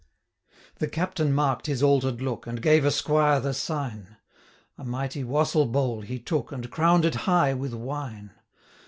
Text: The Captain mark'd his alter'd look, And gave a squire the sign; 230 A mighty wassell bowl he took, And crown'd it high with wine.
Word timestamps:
The 0.79 0.87
Captain 0.87 1.31
mark'd 1.31 1.67
his 1.67 1.83
alter'd 1.83 2.21
look, 2.23 2.47
And 2.47 2.59
gave 2.63 2.85
a 2.85 2.89
squire 2.89 3.39
the 3.39 3.53
sign; 3.53 4.17
230 4.77 4.77
A 4.79 4.83
mighty 4.83 5.23
wassell 5.23 5.67
bowl 5.71 6.01
he 6.01 6.17
took, 6.17 6.51
And 6.51 6.71
crown'd 6.71 7.05
it 7.05 7.13
high 7.29 7.53
with 7.53 7.75
wine. 7.75 8.31